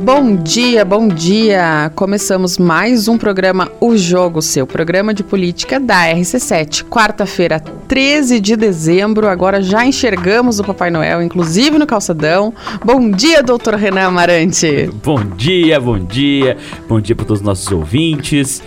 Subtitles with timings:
[0.00, 1.90] Bom dia, bom dia!
[1.96, 6.84] Começamos mais um programa O Jogo, seu programa de política da RC7.
[6.84, 12.54] Quarta-feira, 13 de dezembro, agora já enxergamos o Papai Noel, inclusive no calçadão.
[12.84, 14.88] Bom dia, doutor Renan Amarante!
[15.02, 16.56] Bom dia, bom dia,
[16.88, 18.62] bom dia para todos os nossos ouvintes.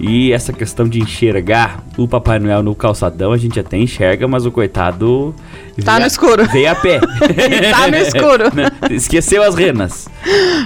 [0.00, 4.44] E essa questão de enxergar o Papai Noel no calçadão, a gente até enxerga, mas
[4.44, 5.32] o coitado.
[5.84, 6.46] Tá no escuro.
[6.48, 7.00] Veio a pé.
[7.00, 8.44] tá no escuro.
[8.90, 10.08] Esqueceu as renas.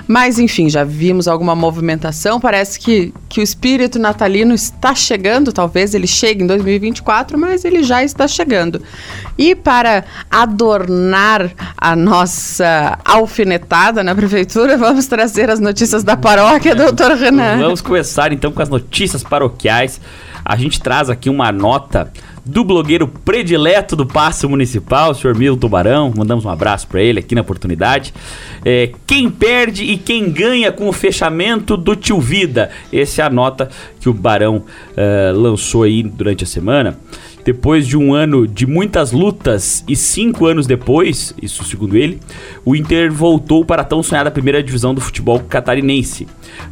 [0.07, 2.41] Mas enfim, já vimos alguma movimentação.
[2.41, 5.53] Parece que, que o espírito natalino está chegando.
[5.53, 8.83] Talvez ele chegue em 2024, mas ele já está chegando.
[9.39, 17.13] E para adornar a nossa alfinetada na prefeitura, vamos trazer as notícias da paróquia, doutor
[17.13, 17.59] Renan.
[17.59, 20.01] Vamos começar então com as notícias paroquiais.
[20.45, 22.11] A gente traz aqui uma nota
[22.47, 26.13] do blogueiro predileto do Passo Municipal, o senhor Milton Barão.
[26.17, 28.15] Mandamos um abraço para ele aqui na oportunidade.
[28.65, 32.71] É, quem perde e quem ganha com o fechamento do Tio Vida.
[32.93, 36.97] Essa é a nota que o Barão uh, lançou aí durante a semana.
[37.45, 42.21] Depois de um ano de muitas lutas e cinco anos depois, isso segundo ele,
[42.65, 46.27] o Inter voltou para a tão sonhada primeira divisão do futebol catarinense.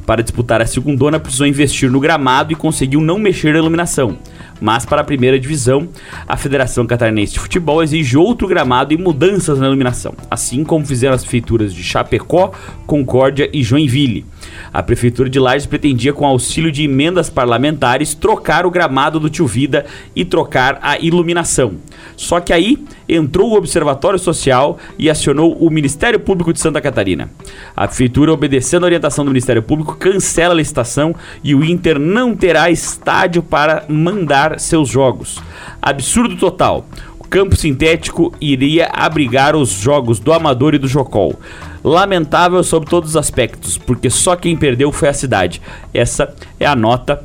[0.05, 4.19] Para disputar a segundona, precisou investir no gramado e conseguiu não mexer na iluminação
[4.61, 5.89] mas para a primeira divisão,
[6.27, 11.15] a Federação Catarinense de Futebol exige outro gramado e mudanças na iluminação, assim como fizeram
[11.15, 12.53] as prefeituras de Chapecó,
[12.87, 14.25] Concórdia e Joinville.
[14.73, 19.47] A Prefeitura de Lages pretendia, com auxílio de emendas parlamentares, trocar o gramado do Tio
[19.47, 21.75] Vida e trocar a iluminação.
[22.17, 27.31] Só que aí entrou o Observatório Social e acionou o Ministério Público de Santa Catarina.
[27.77, 32.35] A Prefeitura, obedecendo a orientação do Ministério Público, cancela a licitação e o Inter não
[32.35, 35.39] terá estádio para mandar seus jogos.
[35.81, 36.87] Absurdo total.
[37.19, 41.39] O campo sintético iria abrigar os jogos do Amador e do Jocol.
[41.83, 45.61] Lamentável sob todos os aspectos, porque só quem perdeu foi a cidade.
[45.93, 47.23] Essa é a nota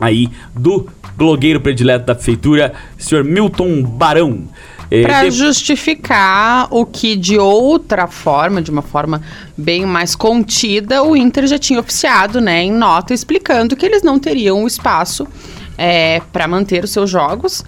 [0.00, 4.44] aí do blogueiro predileto da prefeitura, senhor Milton Barão.
[4.90, 5.30] É, para de...
[5.32, 9.20] justificar o que de outra forma, de uma forma
[9.56, 14.18] bem mais contida, o Inter já tinha oficiado, né, em nota explicando que eles não
[14.18, 15.26] teriam o espaço
[15.76, 17.64] é, para manter os seus jogos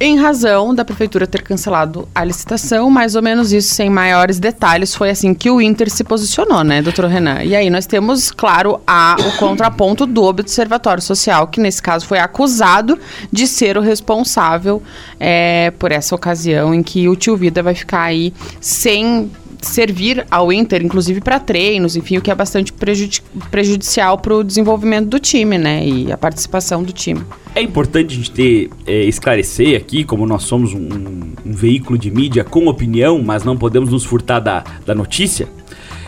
[0.00, 4.94] em razão da prefeitura ter cancelado a licitação, mais ou menos isso, sem maiores detalhes,
[4.94, 7.42] foi assim que o Inter se posicionou, né, doutor Renan?
[7.42, 12.18] E aí nós temos, claro, a, o contraponto do Observatório Social, que nesse caso foi
[12.18, 12.98] acusado
[13.32, 14.82] de ser o responsável
[15.18, 20.52] é, por essa ocasião em que o Tio Vida vai ficar aí sem servir ao
[20.52, 25.18] Inter, inclusive para treinos, enfim, o que é bastante prejudici prejudicial para o desenvolvimento do
[25.18, 25.86] time, né?
[25.86, 27.22] E a participação do time.
[27.54, 32.10] É importante a gente ter, é, esclarecer aqui, como nós somos um, um, veículo de
[32.10, 35.48] mídia com opinião, mas não podemos nos furtar da, da notícia.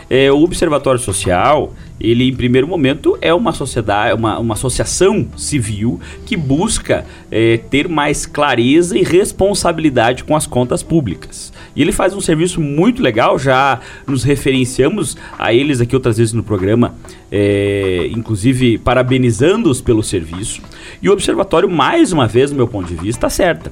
[0.09, 1.73] É, o Observatório Social
[2.03, 7.87] ele em primeiro momento é uma sociedade, uma, uma associação civil que busca é, ter
[7.87, 11.53] mais clareza e responsabilidade com as contas públicas.
[11.75, 16.33] E ele faz um serviço muito legal, já nos referenciamos a eles aqui outras vezes
[16.33, 16.95] no programa,
[17.31, 20.61] é, inclusive parabenizando-os pelo serviço.
[21.01, 23.71] E o observatório, mais uma vez, do meu ponto de vista, acerta.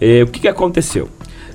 [0.00, 1.08] É, o que, que aconteceu?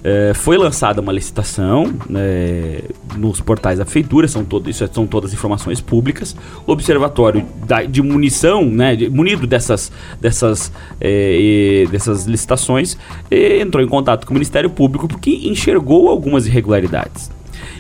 [0.03, 2.81] É, foi lançada uma licitação né,
[3.16, 6.36] nos portais da prefeitura, são todo, isso são todas informações públicas.
[6.68, 12.97] O observatório da, de munição, né, de, munido dessas, dessas, é, dessas licitações,
[13.31, 17.31] entrou em contato com o Ministério Público porque enxergou algumas irregularidades.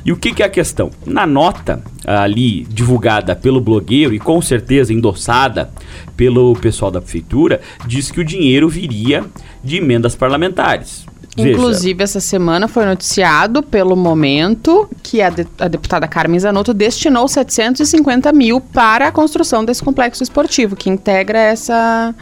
[0.05, 0.91] E o que, que, é a questão?
[1.05, 5.71] Na nota ali divulgada pelo blogueiro e com certeza endossada
[6.15, 9.23] pelo pessoal da prefeitura, diz que o dinheiro viria
[9.63, 11.05] de emendas parlamentares.
[11.37, 17.27] Inclusive, essa semana foi noticiado pelo momento que a, de, a, deputada Carmen Zanotto destinou
[17.27, 22.13] 750 mil para a construção desse complexo esportivo, que integra essa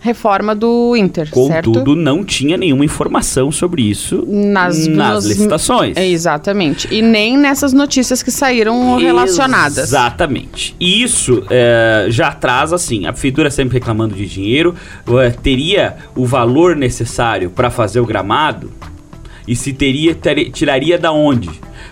[0.00, 1.96] reforma do Inter, Contudo, certo?
[1.96, 5.94] não tinha nenhuma informação sobre isso nas, nas licitações.
[5.96, 6.88] Exatamente.
[6.90, 9.76] E nem nessas notícias que saíram relacionadas.
[9.76, 10.74] Exatamente.
[10.80, 14.74] E isso é, já traz, assim, a prefeitura sempre reclamando de dinheiro,
[15.22, 18.72] é, teria o valor necessário para fazer o gramado
[19.46, 21.50] e se teria, ter, tiraria da onde?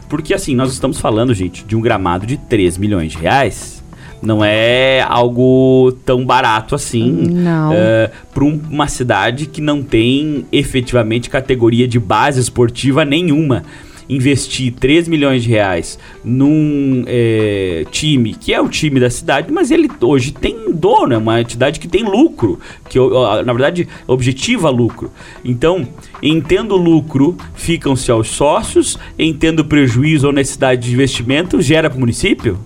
[0.08, 3.77] Porque, assim, nós estamos falando, gente, de um gramado de 3 milhões de reais
[4.20, 7.10] não é algo tão barato assim.
[7.10, 7.72] Não.
[7.72, 13.62] Uh, para uma cidade que não tem efetivamente categoria de base esportiva nenhuma.
[14.08, 19.70] investir 3 milhões de reais num é, time que é o time da cidade, mas
[19.70, 22.98] ele hoje tem dono, é uma entidade que tem lucro, que
[23.44, 25.12] na verdade objetiva lucro.
[25.44, 25.86] Então,
[26.22, 32.58] entendo lucro, ficam-se aos sócios, entendo prejuízo ou necessidade de investimento, gera para o município?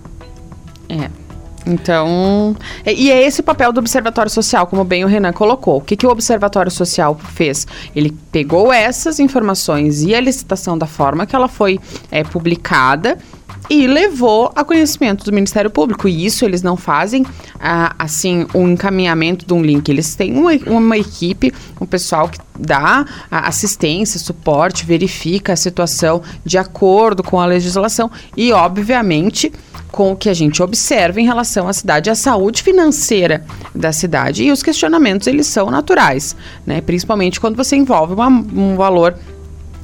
[0.87, 1.22] É.
[1.65, 2.55] Então,
[2.85, 5.77] e é esse o papel do Observatório Social, como bem o Renan colocou.
[5.77, 7.65] O que, que o Observatório Social fez?
[7.95, 11.79] Ele pegou essas informações e a licitação da forma que ela foi
[12.11, 13.17] é, publicada
[13.69, 16.07] e levou a conhecimento do Ministério Público.
[16.07, 17.25] E isso eles não fazem
[17.59, 19.87] ah, assim um encaminhamento de um link.
[19.89, 26.57] Eles têm uma, uma equipe, um pessoal que dá assistência, suporte, verifica a situação de
[26.57, 29.51] acordo com a legislação e, obviamente,
[29.91, 33.45] com o que a gente observa em relação à cidade, a saúde financeira
[33.75, 34.43] da cidade.
[34.43, 36.35] E os questionamentos, eles são naturais,
[36.65, 36.81] né?
[36.81, 39.15] Principalmente quando você envolve uma, um valor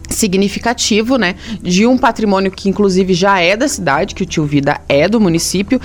[0.09, 4.81] significativo, né, de um patrimônio que inclusive já é da cidade, que o Tio Vida
[4.87, 5.79] é do município,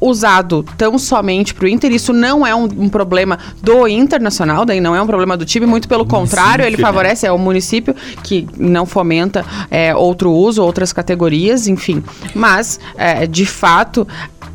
[0.00, 4.80] usado tão somente para o Inter, isso não é um, um, problema do Internacional, daí
[4.80, 6.82] não é um problema do time, muito pelo contrário, ele né?
[6.82, 12.02] favorece, é o município que não fomenta é, outro uso, outras categorias, enfim.
[12.34, 14.06] Mas, é, de fato,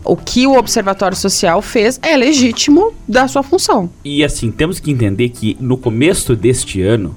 [0.03, 3.89] o que o Observatório Social fez é legítimo da sua função.
[4.03, 7.15] E assim, temos que entender que no começo deste ano,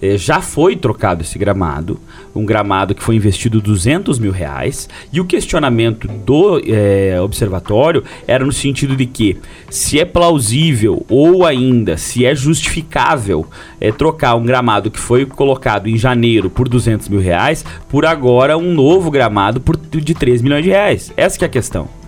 [0.00, 2.00] é, já foi trocado esse gramado,
[2.34, 8.44] um gramado que foi investido 200 mil reais, e o questionamento do é, observatório era
[8.44, 9.38] no sentido de que
[9.68, 13.46] se é plausível ou ainda se é justificável
[13.80, 18.56] é, trocar um gramado que foi colocado em janeiro por 200 mil reais por agora
[18.56, 21.12] um novo gramado por, de 3 milhões de reais.
[21.16, 22.00] Essa é a questão.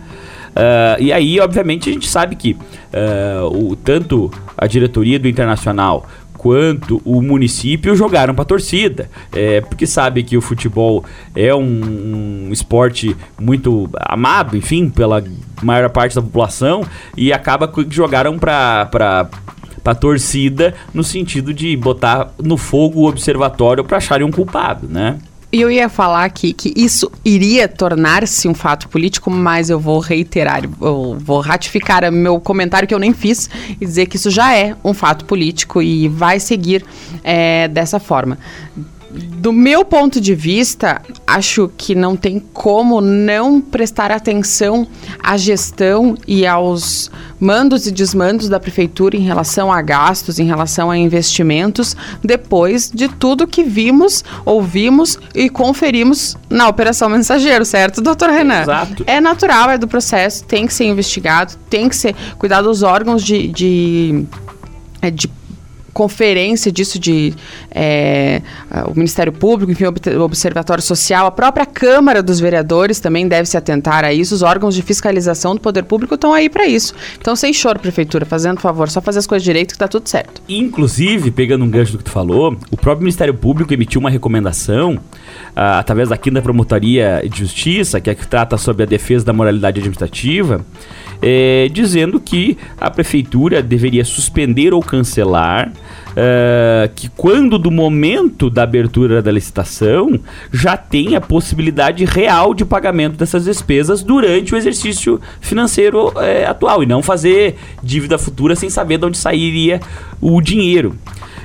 [0.52, 6.06] Uh, e aí, obviamente, a gente sabe que uh, o, tanto a diretoria do Internacional
[6.42, 11.04] quanto o município jogaram para a torcida, é, porque sabe que o futebol
[11.36, 15.22] é um, um esporte muito amado, enfim, pela
[15.62, 16.84] maior parte da população
[17.16, 18.88] e acaba que jogaram para
[19.84, 25.18] para torcida no sentido de botar no fogo o observatório para acharem um culpado, né?
[25.52, 29.99] E eu ia falar aqui que isso iria tornar-se um fato político, mas eu vou
[29.99, 34.56] reiterar, eu vou ratificar meu comentário que eu nem fiz e dizer que isso já
[34.56, 36.82] é um fato político e vai seguir
[37.22, 38.38] é, dessa forma
[39.12, 44.87] do meu ponto de vista, acho que não tem como não prestar atenção
[45.23, 50.91] à gestão e aos mandos e desmandos da prefeitura em relação a gastos, em relação
[50.91, 51.94] a investimentos,
[52.25, 58.62] depois de tudo que vimos, ouvimos e conferimos na Operação Mensageiro, certo, doutor Renan?
[58.62, 59.05] Exato.
[59.06, 63.23] É natural, é do processo, tem que ser investigado, tem que ser cuidado dos órgãos
[63.23, 64.26] de, de
[65.11, 65.29] de
[65.92, 67.34] conferência disso de
[67.70, 68.40] é,
[68.86, 73.56] o Ministério Público, enfim, o Observatório Social, a própria Câmara dos Vereadores também deve se
[73.56, 74.34] atentar a isso.
[74.34, 76.94] Os órgãos de fiscalização do poder público estão aí para isso.
[77.20, 80.42] Então, sem choro, prefeitura, fazendo favor, só fazer as coisas direito que está tudo certo.
[80.48, 84.94] Inclusive, pegando um gancho do que tu falou, o próprio Ministério Público emitiu uma recomendação
[84.94, 85.00] uh,
[85.78, 89.78] através da quinta Promotoria de Justiça, que é que trata sobre a defesa da moralidade
[89.78, 90.64] administrativa,
[91.22, 95.72] é, dizendo que a prefeitura deveria suspender ou cancelar
[96.12, 100.20] Uh, que quando do momento da abertura da licitação
[100.52, 106.82] já tem a possibilidade real de pagamento dessas despesas durante o exercício financeiro é, atual
[106.82, 109.80] e não fazer dívida futura sem saber de onde sairia
[110.20, 110.94] o dinheiro.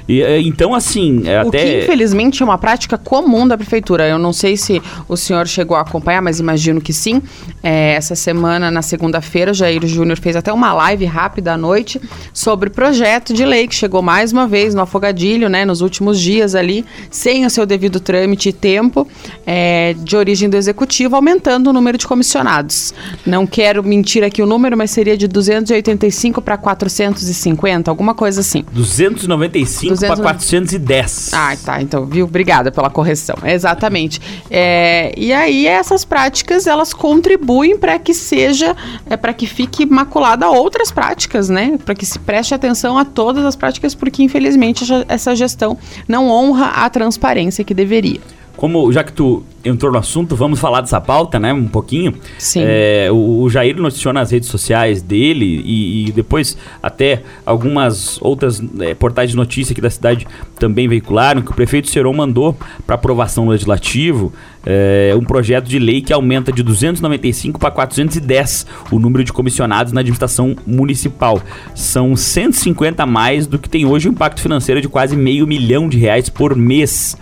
[0.07, 1.57] E, é, então, assim, é o até...
[1.57, 4.07] que infelizmente é uma prática comum da prefeitura.
[4.07, 7.21] Eu não sei se o senhor chegou a acompanhar, mas imagino que sim.
[7.61, 11.99] É, essa semana, na segunda-feira, Jair Júnior fez até uma live rápida à noite
[12.33, 16.55] sobre projeto de lei que chegou mais uma vez no afogadilho, né, nos últimos dias
[16.55, 19.07] ali, sem o seu devido trâmite e tempo,
[19.45, 22.93] é, de origem do executivo, aumentando o número de comissionados.
[23.25, 28.63] Não quero mentir aqui o número, mas seria de 285 para 450, alguma coisa assim.
[28.71, 30.19] 295 200...
[30.19, 31.31] para 410.
[31.33, 31.81] Ah, tá.
[31.81, 32.25] Então, viu?
[32.25, 33.35] Obrigada pela correção.
[33.43, 34.19] Exatamente.
[34.49, 38.75] É, e aí, essas práticas, elas contribuem para que seja,
[39.09, 41.77] é, para que fique maculada outras práticas, né?
[41.83, 45.77] Para que se preste atenção a todas as práticas, porque, infelizmente, essa gestão
[46.07, 48.19] não honra a transparência que deveria.
[48.55, 51.53] Como, já que tu entrou no assunto, vamos falar dessa pauta, né?
[51.53, 52.13] Um pouquinho.
[52.37, 52.61] Sim.
[52.65, 58.61] É, o, o, Jair noticiou nas redes sociais dele e, e depois até algumas outras
[58.79, 60.27] é, portais de notícia aqui da cidade
[60.59, 62.55] também veicularam que o prefeito Seron mandou
[62.85, 64.33] para aprovação no legislativo
[64.69, 69.93] é, um projeto de lei que aumenta de 295 para 410 o número de comissionados
[69.93, 71.41] na administração municipal.
[71.73, 75.87] São 150 a mais do que tem hoje um impacto financeiro de quase meio milhão
[75.87, 77.15] de reais por mês.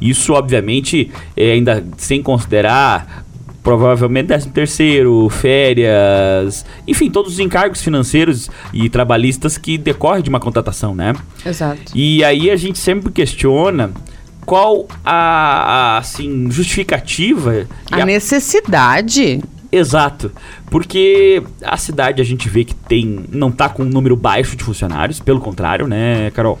[0.00, 3.24] Isso, obviamente, é, ainda sem considerar
[3.62, 10.38] provavelmente 13 terceiro, férias, enfim, todos os encargos financeiros e trabalhistas que decorrem de uma
[10.38, 11.12] contratação, né?
[11.44, 11.92] Exato.
[11.92, 13.90] E aí a gente sempre questiona
[14.44, 20.30] qual a, a assim justificativa a, a necessidade Exato,
[20.70, 24.62] porque a cidade a gente vê que tem não tá com um número baixo de
[24.62, 26.58] funcionários, pelo contrário, né, Carol?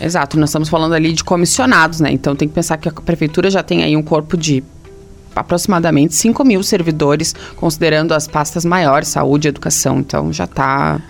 [0.00, 2.10] Exato, nós estamos falando ali de comissionados, né?
[2.12, 4.62] Então tem que pensar que a prefeitura já tem aí um corpo de
[5.34, 9.98] aproximadamente 5 mil servidores, considerando as pastas maiores, saúde e educação.
[9.98, 11.00] Então já está.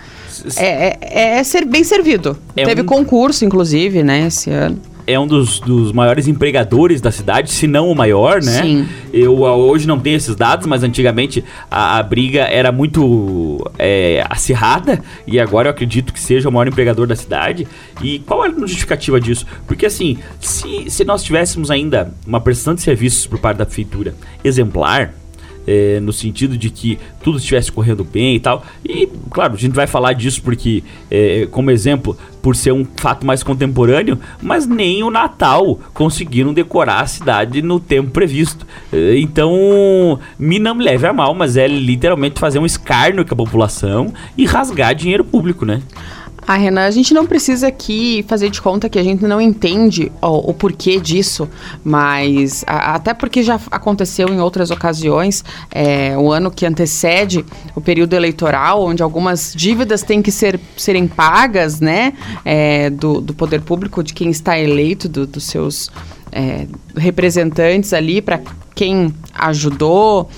[0.56, 2.38] É, é, é, ser bem servido.
[2.56, 2.86] É Teve um...
[2.86, 7.90] concurso, inclusive, né, esse ano é um dos, dos maiores empregadores da cidade, se não
[7.90, 8.62] o maior, né?
[8.62, 8.88] Sim.
[9.10, 15.02] Eu hoje não tenho esses dados, mas antigamente a, a briga era muito é, acirrada
[15.26, 17.66] e agora eu acredito que seja o maior empregador da cidade.
[18.02, 19.46] E qual é a justificativa disso?
[19.66, 24.14] Porque assim, se, se nós tivéssemos ainda uma prestação de serviços por parte da prefeitura
[24.44, 25.14] exemplar,
[25.68, 28.64] é, no sentido de que tudo estivesse correndo bem e tal.
[28.82, 33.26] E, claro, a gente vai falar disso porque, é, como exemplo, por ser um fato
[33.26, 38.66] mais contemporâneo, mas nem o Natal conseguiram decorar a cidade no tempo previsto.
[38.90, 43.36] É, então, me não leve a mal, mas é literalmente fazer um escárnio com a
[43.36, 45.82] população e rasgar dinheiro público, né?
[46.48, 50.10] Ah, Renan, a gente não precisa aqui fazer de conta que a gente não entende
[50.22, 51.46] o, o porquê disso,
[51.84, 57.82] mas a, até porque já aconteceu em outras ocasiões, é, o ano que antecede o
[57.82, 62.14] período eleitoral, onde algumas dívidas têm que ser, serem pagas, né,
[62.46, 65.90] é, do, do poder público, de quem está eleito, do, dos seus
[66.32, 68.40] é, representantes ali, para
[68.74, 70.30] quem ajudou,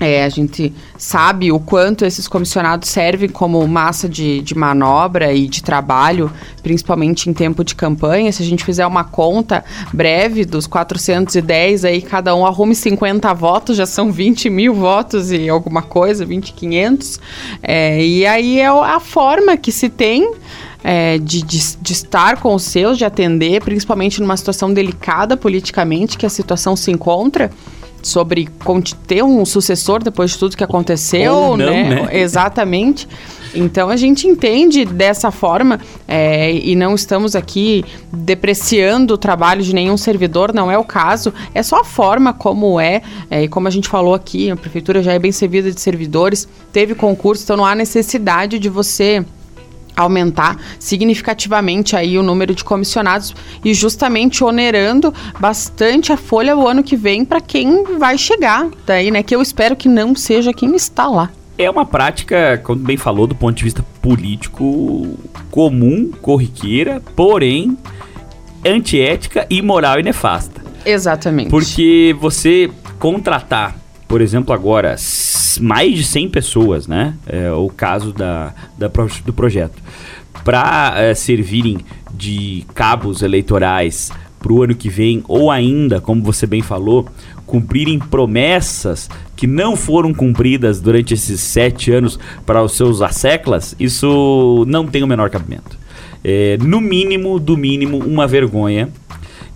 [0.00, 5.48] é, a gente sabe o quanto esses comissionados servem como massa de, de manobra e
[5.48, 6.30] de trabalho,
[6.62, 8.30] principalmente em tempo de campanha.
[8.30, 13.76] Se a gente fizer uma conta breve dos 410, aí cada um arrume 50 votos,
[13.76, 17.20] já são 20 mil votos e alguma coisa, 20,500.
[17.60, 20.32] É, e aí é a forma que se tem.
[20.80, 26.16] É, de, de, de, estar com os seus, de atender, principalmente numa situação delicada politicamente
[26.16, 27.50] que a situação se encontra
[28.02, 28.48] sobre
[29.06, 32.02] ter um sucessor depois de tudo que aconteceu, Ou não, né?
[32.02, 32.08] né?
[32.20, 33.08] Exatamente.
[33.54, 39.74] Então a gente entende dessa forma é, e não estamos aqui depreciando o trabalho de
[39.74, 41.32] nenhum servidor, não é o caso.
[41.54, 45.02] É só a forma como é, é e como a gente falou aqui, a prefeitura
[45.02, 49.24] já é bem servida de servidores, teve concurso, então não há necessidade de você
[49.98, 56.82] aumentar significativamente aí o número de comissionados e justamente onerando bastante a folha o ano
[56.82, 59.22] que vem para quem vai chegar daí, né?
[59.22, 61.30] Que eu espero que não seja quem está lá.
[61.56, 65.18] É uma prática, como bem falou, do ponto de vista político
[65.50, 67.76] comum, corriqueira, porém
[68.64, 70.62] antiética, imoral e nefasta.
[70.84, 71.50] Exatamente.
[71.50, 73.76] Porque você contratar
[74.08, 74.96] por exemplo, agora,
[75.58, 77.14] mais de 100 pessoas, né?
[77.26, 78.90] É o caso da, da
[79.24, 79.82] do projeto.
[80.44, 81.78] Para é, servirem
[82.14, 87.06] de cabos eleitorais para o ano que vem, ou ainda, como você bem falou,
[87.44, 94.64] cumprirem promessas que não foram cumpridas durante esses sete anos para os seus asseclas, isso
[94.68, 95.78] não tem o menor cabimento.
[96.22, 98.88] É, no mínimo, do mínimo, uma vergonha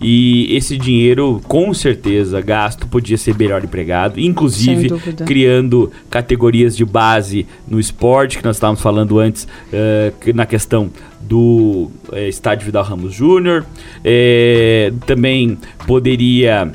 [0.03, 4.89] e esse dinheiro, com certeza, gasto podia ser melhor empregado, inclusive
[5.25, 10.89] criando categorias de base no esporte, que nós estávamos falando antes, uh, na questão
[11.21, 13.65] do uh, Estádio Vidal Ramos Júnior.
[13.99, 15.57] Uh, também
[15.87, 16.69] poderia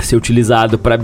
[0.00, 0.98] ser utilizado para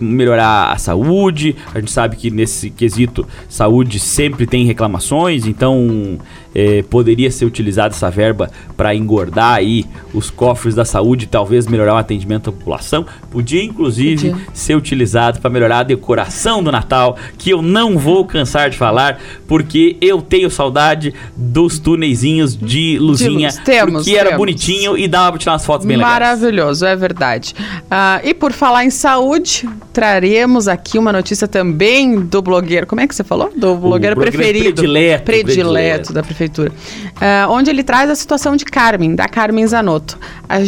[0.00, 1.54] melhorar a saúde.
[1.74, 6.18] A gente sabe que nesse quesito saúde sempre tem reclamações, então
[6.54, 11.94] é, poderia ser utilizada essa verba para engordar aí os cofres da saúde, talvez melhorar
[11.94, 13.06] o atendimento à população.
[13.30, 14.46] Podia inclusive Podia.
[14.52, 19.20] ser utilizado para melhorar a decoração do Natal, que eu não vou cansar de falar,
[19.46, 24.38] porque eu tenho saudade dos túneizinhos de luzinha, de temos, porque era temos.
[24.38, 26.12] bonitinho e dava para tirar umas fotos bem legais.
[26.12, 27.54] Maravilhoso, é verdade.
[27.84, 32.86] Uh, e por falar em saúde, traremos aqui uma notícia também do blogueiro.
[32.86, 33.52] Como é que você falou?
[33.54, 34.74] Do blogueiro, preferido.
[34.74, 36.39] Predileto, predileto, predileto da prefeitura.
[36.46, 40.18] Uh, onde ele traz a situação de Carmen, da Carmen Zanotto.
[40.48, 40.58] A,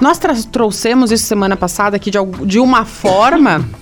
[0.00, 0.18] nós
[0.50, 3.64] trouxemos isso semana passada aqui de, de uma forma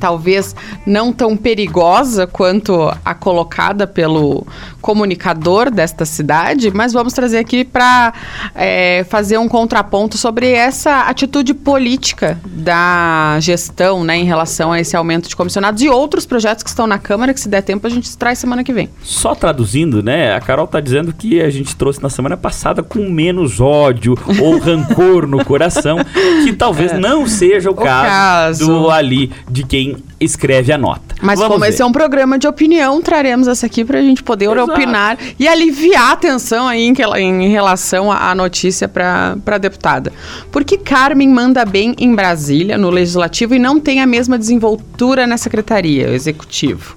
[0.00, 4.46] talvez não tão perigosa quanto a colocada pelo
[4.80, 8.14] comunicador desta cidade, mas vamos trazer aqui para
[8.54, 14.96] é, fazer um contraponto sobre essa atitude política da gestão né, em relação a esse
[14.96, 17.90] aumento de comissionados e outros projetos que estão na Câmara, que se der tempo a
[17.90, 18.88] gente traz semana que vem.
[19.02, 20.34] Só traduzindo, né?
[20.34, 24.58] A Carol está dizendo que a gente trouxe na semana passada com menos ódio ou
[24.58, 25.98] rancor no coração,
[26.44, 26.98] que talvez é.
[26.98, 31.14] não seja o, o caso, caso do ali de quem escreve a nota.
[31.22, 31.70] Mas Vamos como ver.
[31.70, 34.72] esse é um programa de opinião, traremos essa aqui para a gente poder Exato.
[34.72, 40.12] opinar e aliviar a tensão aí em, em relação à notícia para a deputada.
[40.50, 45.36] Porque Carmen manda bem em Brasília, no Legislativo, e não tem a mesma desenvoltura na
[45.36, 46.96] Secretaria, Executivo.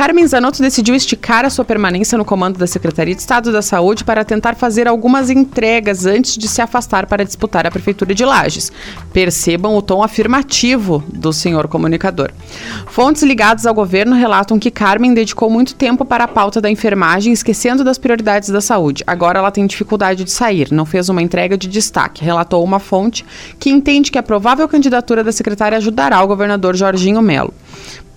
[0.00, 4.02] Carmen Zanotto decidiu esticar a sua permanência no comando da Secretaria de Estado da Saúde
[4.02, 8.72] para tentar fazer algumas entregas antes de se afastar para disputar a Prefeitura de Lages.
[9.12, 12.30] Percebam o tom afirmativo do senhor comunicador.
[12.86, 17.34] Fontes ligadas ao governo relatam que Carmen dedicou muito tempo para a pauta da enfermagem,
[17.34, 19.04] esquecendo das prioridades da saúde.
[19.06, 23.22] Agora ela tem dificuldade de sair, não fez uma entrega de destaque, relatou uma fonte
[23.58, 27.52] que entende que a provável candidatura da secretária ajudará o governador Jorginho Melo.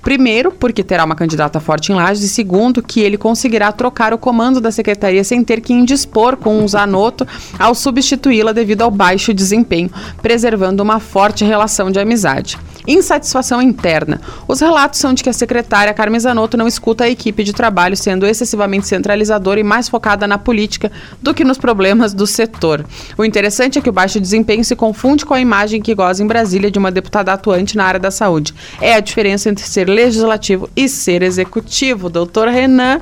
[0.03, 4.17] Primeiro, porque terá uma candidata forte em Lages, e segundo, que ele conseguirá trocar o
[4.17, 7.25] comando da secretaria sem ter que indispor com o Zanotto
[7.57, 9.89] ao substituí-la devido ao baixo desempenho,
[10.21, 12.57] preservando uma forte relação de amizade.
[12.85, 14.19] Insatisfação interna.
[14.45, 17.95] Os relatos são de que a secretária Carmen Zanotto não escuta a equipe de trabalho,
[17.95, 20.91] sendo excessivamente centralizadora e mais focada na política
[21.21, 22.85] do que nos problemas do setor.
[23.17, 26.27] O interessante é que o baixo desempenho se confunde com a imagem que goza em
[26.27, 28.53] Brasília de uma deputada atuante na área da saúde.
[28.81, 33.01] É a diferença entre ser legislativo e ser executivo, doutor Renan.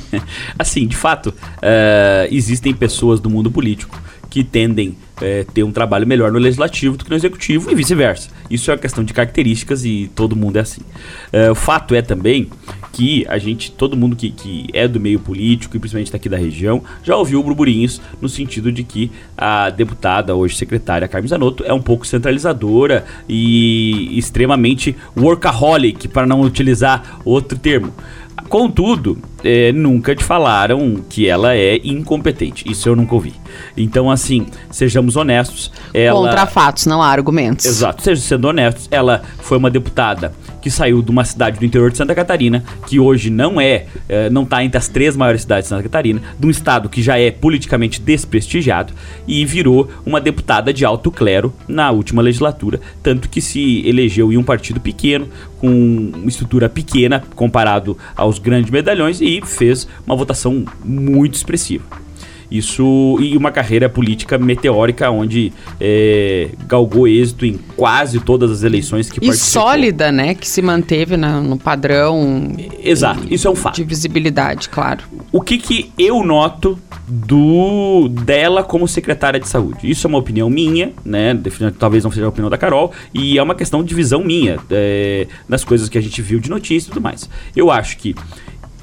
[0.58, 4.00] assim, de fato, uh, existem pessoas do mundo político
[4.32, 8.30] que tendem é, ter um trabalho melhor no legislativo do que no executivo e vice-versa.
[8.50, 10.80] Isso é uma questão de características e todo mundo é assim.
[11.30, 12.48] É, o fato é também
[12.94, 16.38] que a gente, todo mundo que, que é do meio político e principalmente daqui da
[16.38, 21.74] região, já ouviu burburinhos no sentido de que a deputada, hoje secretária Carmen Zanotto, é
[21.74, 27.92] um pouco centralizadora e extremamente workaholic, para não utilizar outro termo.
[28.48, 32.64] Contudo, é, nunca te falaram que ela é incompetente.
[32.70, 33.41] Isso eu nunca ouvi.
[33.76, 35.70] Então, assim, sejamos honestos.
[35.92, 36.28] Ela...
[36.28, 37.64] Contra fatos, não há argumentos.
[37.64, 38.88] Exato, seja sendo honestos.
[38.90, 40.32] Ela foi uma deputada
[40.62, 44.30] que saiu de uma cidade do interior de Santa Catarina, que hoje não é, é
[44.30, 47.18] não está entre as três maiores cidades de Santa Catarina, de um estado que já
[47.18, 48.94] é politicamente desprestigiado
[49.26, 54.36] e virou uma deputada de alto clero na última legislatura, tanto que se elegeu em
[54.36, 55.28] um partido pequeno,
[55.58, 55.68] com
[56.14, 61.84] uma estrutura pequena comparado aos grandes medalhões e fez uma votação muito expressiva.
[62.52, 69.10] Isso e uma carreira política meteórica onde é, galgou êxito em quase todas as eleições
[69.10, 69.62] que e participou.
[69.62, 70.34] E sólida, né?
[70.34, 72.52] Que se manteve na, no padrão.
[72.82, 73.76] Exato, isso é um fato.
[73.76, 75.04] De visibilidade, claro.
[75.32, 79.90] O que que eu noto do dela como secretária de saúde?
[79.90, 81.38] Isso é uma opinião minha, né?
[81.78, 85.26] Talvez não seja a opinião da Carol e é uma questão de visão minha é,
[85.48, 87.28] das coisas que a gente viu de notícia e tudo mais.
[87.56, 88.14] Eu acho que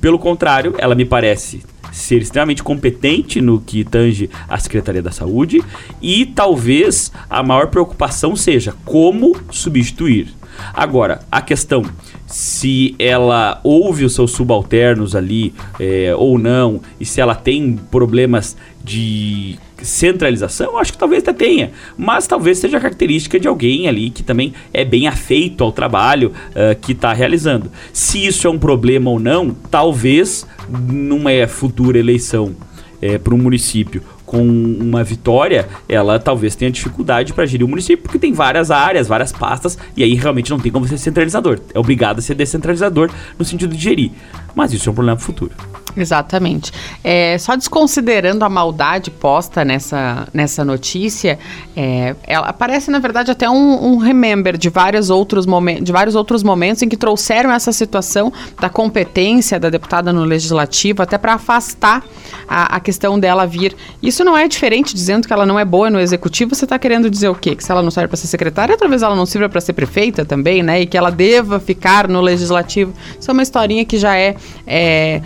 [0.02, 5.64] pelo contrário, ela me parece ser extremamente competente no que tange a Secretaria da Saúde
[6.02, 10.34] e talvez a maior preocupação seja como substituir.
[10.74, 11.84] Agora, a questão
[12.28, 18.56] se ela ouve os seus subalternos ali é, ou não, e se ela tem problemas
[18.84, 24.24] de centralização, acho que talvez até tenha, mas talvez seja característica de alguém ali que
[24.24, 27.72] também é bem afeito ao trabalho uh, que está realizando.
[27.94, 32.56] Se isso é um problema ou não, talvez numa futura eleição
[33.02, 38.04] é, para um município com uma vitória, ela talvez tenha dificuldade para gerir o município,
[38.04, 41.60] porque tem várias áreas, várias pastas, e aí realmente não tem como ser centralizador.
[41.74, 44.12] É obrigado a ser descentralizador no sentido de gerir.
[44.54, 45.52] Mas isso é um problema futuro.
[45.96, 46.72] Exatamente.
[47.04, 51.40] É, só desconsiderando a maldade posta nessa, nessa notícia,
[51.76, 55.46] é, ela aparece, na verdade, até um, um remember de vários, outros
[55.82, 61.02] de vários outros momentos em que trouxeram essa situação da competência da deputada no legislativo,
[61.02, 62.04] até para afastar
[62.48, 63.76] a, a, questão dela vir.
[64.02, 67.10] Isso não é diferente dizendo que ela não é boa no executivo, você está querendo
[67.10, 67.56] dizer o quê?
[67.56, 70.26] Que se ela não serve para ser secretária, talvez ela não sirva para ser prefeita
[70.26, 70.82] também, né?
[70.82, 72.94] E que ela deva ficar no legislativo.
[73.20, 75.22] Isso é uma historinha que já é, é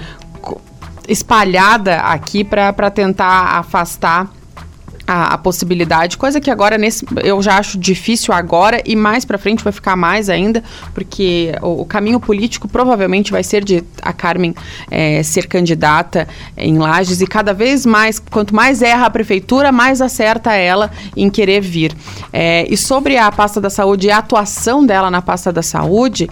[1.08, 4.32] espalhada aqui para tentar afastar
[5.06, 9.38] a, a, possibilidade, coisa que agora nesse eu já acho difícil agora e mais para
[9.38, 10.64] frente vai ficar mais ainda,
[10.94, 14.56] porque o, o, caminho político provavelmente vai ser de a Carmen
[14.90, 20.02] é, ser candidata em Lages e cada vez mais, quanto mais erra a prefeitura, mais
[20.02, 21.94] acerta ela em querer vir.
[22.32, 26.30] É, e sobre a pasta da saúde e a atuação dela na pasta da saúde,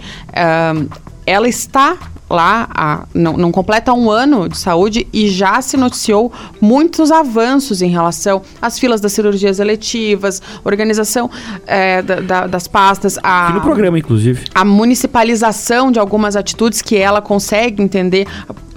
[1.26, 1.98] ela está
[2.32, 7.82] lá, há, não, não, completa um ano de saúde e já se noticiou muitos avanços
[7.82, 11.30] em relação às filas das cirurgias eletivas, organização
[11.66, 14.44] é, da, da, das pastas, a, Aqui no programa, inclusive.
[14.54, 18.26] A municipalização de algumas atitudes que ela consegue entender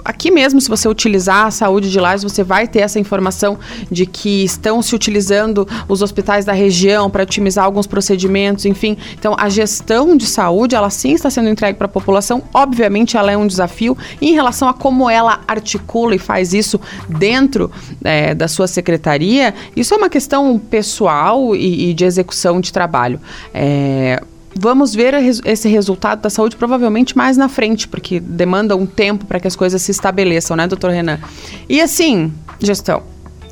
[0.05, 3.57] aqui mesmo, se você utilizar a saúde de Lages, você vai ter essa informação
[3.91, 8.95] de que estão se utilizando os hospitais da região para otimizar alguns procedimentos, enfim.
[9.17, 12.43] Então, a gestão de saúde, ela sim está sendo entregue para a população.
[12.53, 17.71] Obviamente, ela é um desafio em relação a como ela articula e faz isso dentro
[18.03, 19.53] é, da sua secretaria.
[19.75, 23.19] Isso é uma questão pessoal e, e de execução de trabalho.
[23.53, 24.21] É,
[24.58, 29.38] Vamos ver esse resultado da saúde provavelmente mais na frente, porque demanda um tempo para
[29.38, 31.19] que as coisas se estabeleçam, né, doutor Renan?
[31.67, 32.31] E assim,
[32.62, 33.03] gestão,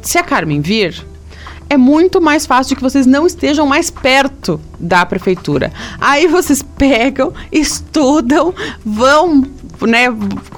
[0.01, 1.06] se a Carmen vir,
[1.73, 5.71] é muito mais fácil de que vocês não estejam mais perto da prefeitura.
[5.99, 8.53] Aí vocês pegam, estudam,
[8.86, 9.43] vão
[9.81, 10.05] né,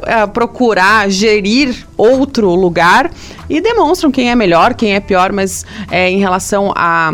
[0.04, 3.10] eh, procurar gerir outro lugar
[3.49, 7.13] e demonstram quem é melhor, quem é pior, mas é, em relação a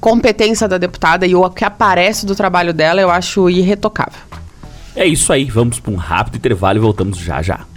[0.00, 4.20] competência da deputada e o que aparece do trabalho dela, eu acho irretocável.
[4.94, 7.73] É isso aí, vamos para um rápido intervalo e voltamos já já.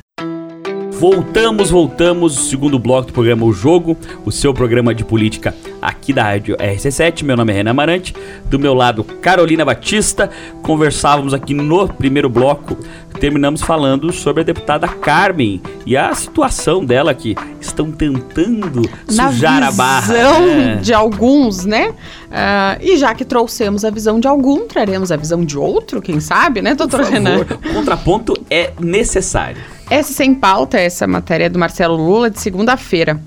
[0.99, 6.23] Voltamos, voltamos, segundo bloco do programa O Jogo, o seu programa de política aqui da
[6.23, 7.23] Rádio RC7.
[7.23, 10.27] Meu nome é Renan Amarante, do meu lado Carolina Batista.
[10.63, 12.75] Conversávamos aqui no primeiro bloco,
[13.19, 18.81] terminamos falando sobre a deputada Carmen e a situação dela que estão tentando
[19.11, 20.13] Na sujar a barra.
[20.13, 20.75] Né?
[20.81, 21.89] de alguns, né?
[21.89, 26.19] Uh, e já que trouxemos a visão de algum, traremos a visão de outro, quem
[26.19, 27.41] sabe, né, doutor Renan?
[27.41, 29.76] O contraponto é necessário.
[29.89, 33.21] Essa sem pauta, essa matéria é do Marcelo Lula de segunda-feira.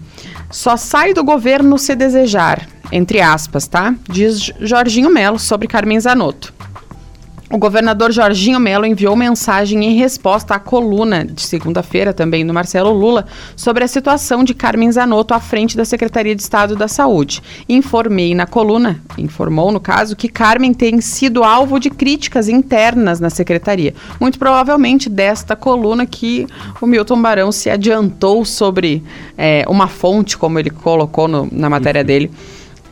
[0.51, 3.95] Só sai do governo se desejar, entre aspas, tá?
[4.09, 6.53] Diz Jorginho Melo sobre Carmen Zanotto.
[7.53, 12.93] O governador Jorginho Melo enviou mensagem em resposta à coluna de segunda-feira também do Marcelo
[12.93, 17.43] Lula sobre a situação de Carmen Zanotto à frente da Secretaria de Estado da Saúde.
[17.69, 23.31] Informei na coluna, informou no caso, que Carmen tem sido alvo de críticas internas na
[23.31, 23.95] secretaria.
[24.21, 26.47] Muito provavelmente desta coluna que
[26.81, 29.03] o Milton Barão se adiantou sobre
[29.37, 32.31] é, uma fonte, como ele colocou no, na matéria dele.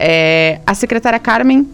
[0.01, 1.64] É, a secretária Carmen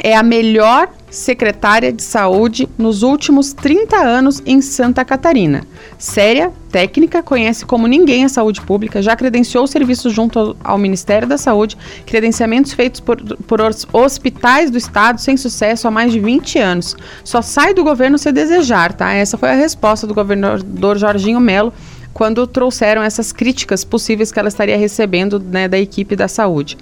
[0.00, 5.64] é a melhor secretária de saúde nos últimos 30 anos em Santa Catarina.
[5.98, 11.38] Séria, técnica, conhece como ninguém a saúde pública, já credenciou serviços junto ao, Ministério da
[11.38, 13.16] Saúde, credenciamentos feitos por,
[13.46, 13.60] por
[13.92, 16.96] hospitais do estado sem sucesso há mais de 20 anos.
[17.24, 19.12] Só sai do governo se desejar, tá?
[19.12, 21.72] Essa foi a resposta do governador Jorginho Melo
[22.18, 26.76] quando trouxeram essas críticas possíveis que ela estaria recebendo né, da equipe da saúde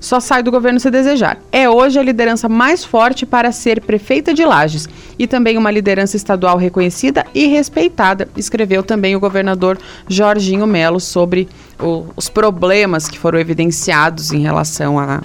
[0.00, 1.38] só sai do governo se desejar.
[1.52, 6.16] É hoje a liderança mais forte para ser prefeita de Lages e também uma liderança
[6.16, 11.46] estadual reconhecida e respeitada, escreveu também o governador Jorginho Melo sobre
[11.78, 15.20] o, os problemas que foram evidenciados em relação a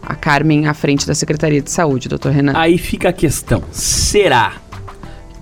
[0.00, 2.52] a Carmen à frente da Secretaria de Saúde, doutor Renan.
[2.56, 4.54] Aí fica a questão: será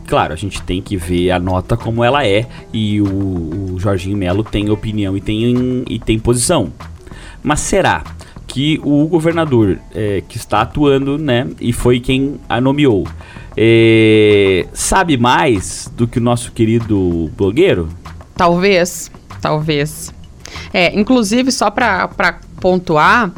[0.07, 4.17] claro, a gente tem que ver a nota como ela é e o, o Jorginho
[4.17, 6.73] Melo tem opinião e tem, e tem posição.
[7.43, 8.03] Mas será
[8.47, 13.07] que o governador é, que está atuando, né, e foi quem a nomeou,
[13.57, 17.89] é, sabe mais do que o nosso querido blogueiro?
[18.37, 20.13] Talvez, talvez.
[20.73, 22.09] É, inclusive, só para
[22.61, 23.33] pontuar,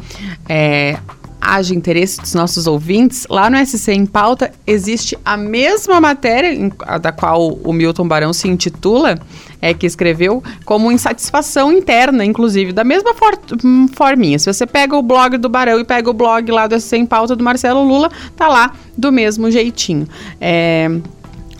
[0.47, 0.97] é,
[1.41, 6.71] haja interesse dos nossos ouvintes, lá no SC em Pauta existe a mesma matéria em,
[6.81, 9.17] a, da qual o Milton Barão se intitula,
[9.61, 14.39] é que escreveu, como insatisfação interna, inclusive, da mesma for, hum, forminha.
[14.39, 17.05] Se você pega o blog do Barão e pega o blog lá do SC em
[17.05, 20.07] Pauta do Marcelo Lula, tá lá do mesmo jeitinho.
[20.39, 20.89] É,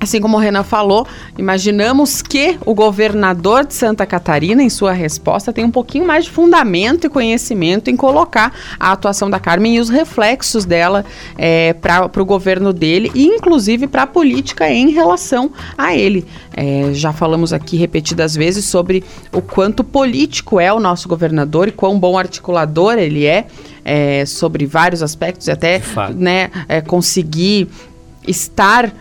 [0.01, 1.05] Assim como o Renan falou,
[1.37, 6.31] imaginamos que o governador de Santa Catarina, em sua resposta, tem um pouquinho mais de
[6.31, 11.03] fundamento e conhecimento em colocar a atuação da Carmen e os reflexos dela
[11.37, 16.25] é, para o governo dele e, inclusive, para a política em relação a ele.
[16.55, 21.71] É, já falamos aqui repetidas vezes sobre o quanto político é o nosso governador e
[21.71, 23.47] quão bom articulador ele é.
[23.91, 25.81] É, sobre vários aspectos, até
[26.13, 27.67] né, é, conseguir
[28.27, 28.93] estar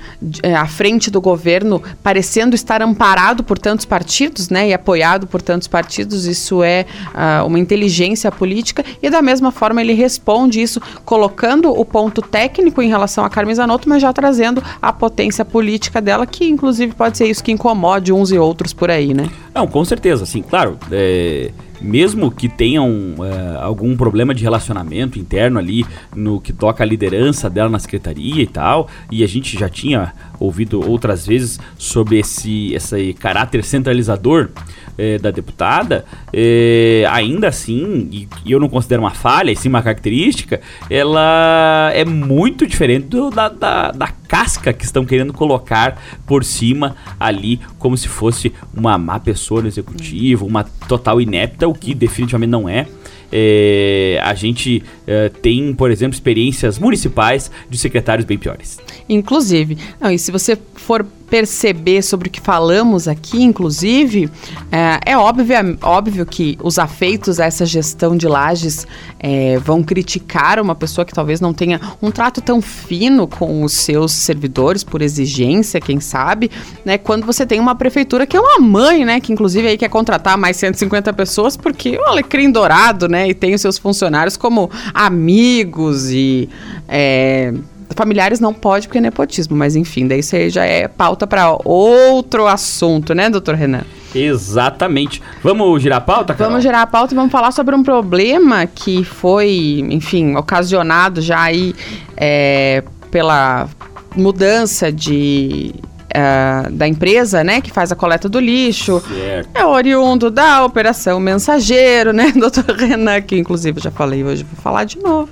[0.42, 5.42] é, à frente do governo, parecendo estar amparado por tantos partidos, né, e apoiado por
[5.42, 10.80] tantos partidos, isso é uh, uma inteligência política, e da mesma forma ele responde isso
[11.04, 16.00] colocando o ponto técnico em relação a Carmen Zanotto, mas já trazendo a potência política
[16.00, 19.28] dela, que inclusive pode ser isso que incomode uns e outros por aí, né?
[19.54, 22.88] Não, com certeza, sim, claro, é mesmo que tenham
[23.18, 28.42] uh, algum problema de relacionamento interno ali no que toca a liderança dela na secretaria
[28.42, 34.50] e tal, e a gente já tinha ouvido outras vezes sobre esse, esse caráter centralizador
[34.96, 39.68] eh, da deputada, eh, ainda assim, e, e, eu não considero uma falha, e sim
[39.68, 40.60] uma característica,
[40.90, 46.94] ela é muito diferente do, da, da, da casca que estão querendo colocar por cima
[47.18, 52.50] ali, como se fosse uma má pessoa no executivo, uma total inepta, o que definitivamente
[52.50, 52.86] não é.
[53.30, 58.78] É, a gente é, tem, por exemplo, experiências municipais de secretários bem piores.
[59.08, 64.30] Inclusive, não, e se você for perceber sobre o que falamos aqui, inclusive,
[64.72, 68.86] é, é óbvio, é óbvio que os afeitos a essa gestão de lajes
[69.18, 73.72] é, vão criticar uma pessoa que talvez não tenha um trato tão fino com os
[73.72, 76.50] seus servidores, por exigência, quem sabe,
[76.84, 76.98] né?
[76.98, 79.20] Quando você tem uma prefeitura que é uma mãe, né?
[79.20, 83.28] Que inclusive aí quer contratar mais 150 pessoas porque o alecrim dourado, né?
[83.28, 86.48] E tem os seus funcionários como amigos e.
[86.88, 87.52] É,
[87.94, 91.56] familiares não pode porque é nepotismo, mas enfim, daí isso aí já é pauta para
[91.64, 93.82] outro assunto, né, doutor Renan?
[94.14, 95.22] Exatamente.
[95.42, 96.50] Vamos girar a pauta, Carol?
[96.50, 101.42] Vamos girar a pauta e vamos falar sobre um problema que foi, enfim, ocasionado já
[101.42, 101.74] aí
[102.16, 103.68] é, pela
[104.16, 105.74] mudança de
[106.08, 109.00] Uh, da empresa, né, que faz a coleta do lixo.
[109.06, 109.50] Certo.
[109.54, 114.84] É oriundo da Operação Mensageiro, né, doutor Renan, que inclusive já falei hoje, vou falar
[114.84, 115.28] de novo.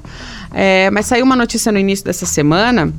[0.52, 2.92] É, mas saiu uma notícia no início dessa semana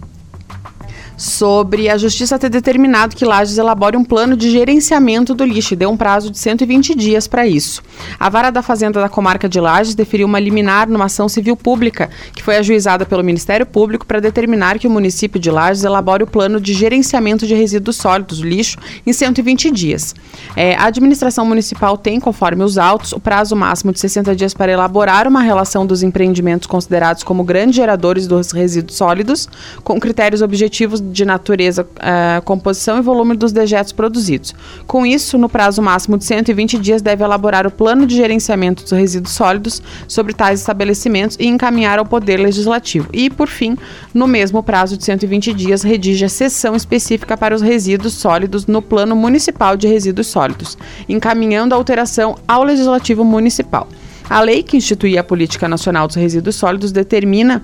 [1.17, 5.77] sobre a justiça ter determinado que Lages elabore um plano de gerenciamento do lixo e
[5.77, 7.81] deu um prazo de 120 dias para isso.
[8.19, 12.11] A vara da Fazenda da comarca de Lages deferiu uma liminar numa ação civil pública,
[12.33, 16.27] que foi ajuizada pelo Ministério Público para determinar que o município de Lages elabore o
[16.27, 20.13] plano de gerenciamento de resíduos sólidos, lixo, em 120 dias.
[20.55, 24.71] É, a administração municipal tem, conforme os autos, o prazo máximo de 60 dias para
[24.71, 29.49] elaborar uma relação dos empreendimentos considerados como grandes geradores dos resíduos sólidos,
[29.83, 34.53] com critérios objetivos de natureza, uh, composição e volume dos dejetos produzidos.
[34.85, 38.91] Com isso, no prazo máximo de 120 dias, deve elaborar o plano de gerenciamento dos
[38.91, 43.09] resíduos sólidos sobre tais estabelecimentos e encaminhar ao Poder Legislativo.
[43.13, 43.77] E, por fim,
[44.13, 48.81] no mesmo prazo de 120 dias, redige a sessão específica para os resíduos sólidos no
[48.81, 53.87] Plano Municipal de Resíduos Sólidos, encaminhando a alteração ao Legislativo Municipal.
[54.29, 57.63] A lei que institui a Política Nacional dos Resíduos Sólidos determina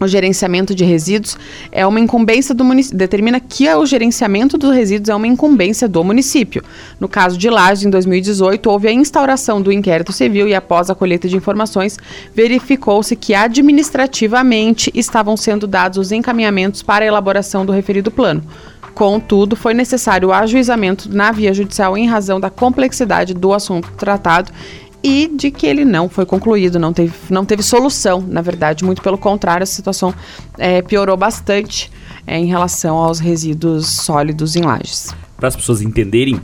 [0.00, 1.38] o gerenciamento de resíduos
[1.72, 6.02] é uma incumbência do município, determina que o gerenciamento dos resíduos é uma incumbência do
[6.04, 6.62] município.
[7.00, 10.94] No caso de Lages, em 2018, houve a instauração do inquérito civil e após a
[10.94, 11.98] colheita de informações,
[12.34, 18.42] verificou-se que administrativamente estavam sendo dados os encaminhamentos para a elaboração do referido plano.
[18.96, 24.50] Contudo, foi necessário o ajuizamento na via judicial em razão da complexidade do assunto tratado
[25.06, 28.20] e de que ele não foi concluído, não teve, não teve solução.
[28.26, 30.12] Na verdade, muito pelo contrário, a situação
[30.58, 31.92] é, piorou bastante
[32.26, 35.14] é, em relação aos resíduos sólidos em lajes.
[35.36, 36.40] Para as pessoas entenderem,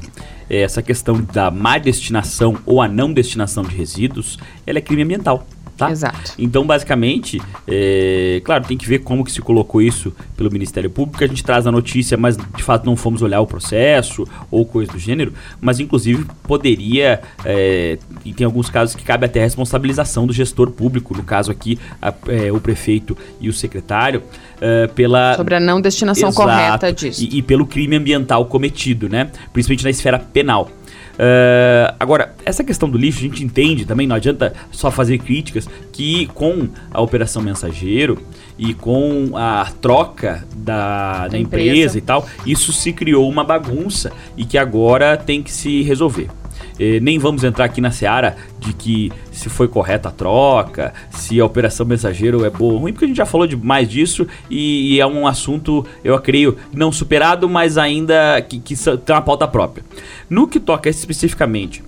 [0.48, 5.02] é, essa questão da má destinação ou a não destinação de resíduos, ela é crime
[5.02, 5.44] ambiental.
[5.86, 5.90] Tá?
[5.90, 6.32] Exato.
[6.38, 11.22] Então, basicamente, é, claro, tem que ver como que se colocou isso pelo Ministério Público.
[11.22, 14.92] A gente traz a notícia, mas de fato não fomos olhar o processo ou coisa
[14.92, 15.32] do gênero.
[15.60, 20.70] Mas, inclusive, poderia, é, e tem alguns casos que cabe até a responsabilização do gestor
[20.70, 24.22] público, no caso aqui, a, é, o prefeito e o secretário,
[24.60, 25.34] é, pela...
[25.34, 27.24] Sobre a não destinação Exato, correta disso.
[27.24, 29.30] E, e pelo crime ambiental cometido, né?
[29.52, 30.70] Principalmente na esfera penal.
[31.12, 35.68] Uh, agora, essa questão do lixo, a gente entende também, não adianta só fazer críticas,
[35.92, 38.18] que com a Operação Mensageiro
[38.58, 41.68] e com a troca da, da empresa.
[41.70, 46.28] empresa e tal, isso se criou uma bagunça e que agora tem que se resolver.
[46.78, 51.40] Eh, nem vamos entrar aqui na seara de que se foi correta a troca, se
[51.40, 54.26] a operação mensageiro é boa ou ruim, porque a gente já falou de mais disso
[54.50, 59.22] e, e é um assunto, eu creio, não superado, mas ainda que, que tem uma
[59.22, 59.84] pauta própria.
[60.28, 61.82] No que toca especificamente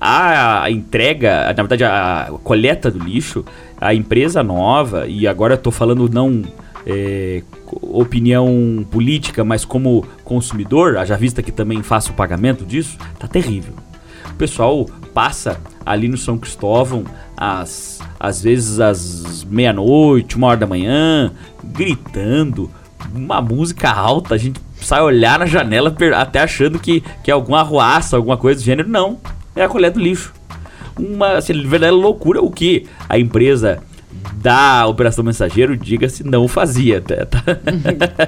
[0.00, 3.44] a entrega, na verdade a coleta do lixo,
[3.80, 6.42] a empresa nova, e agora estou falando não
[6.86, 7.42] é,
[7.80, 13.72] opinião política, mas como consumidor, já vista que também faço o pagamento disso, tá terrível.
[14.34, 17.04] O pessoal passa ali no São Cristóvão
[17.36, 22.70] às, às vezes às meia-noite, uma hora da manhã, gritando,
[23.14, 27.60] uma música alta, a gente sai olhar na janela até achando que, que é alguma
[27.60, 28.88] arruaça, alguma coisa do gênero.
[28.88, 29.18] Não,
[29.54, 30.32] é a coleta do lixo.
[30.98, 33.80] Uma assim, verdadeira loucura o que a empresa
[34.36, 37.00] da Operação Mensageiro, diga-se, não fazia.
[37.00, 37.26] Tá?
[37.26, 37.42] tá.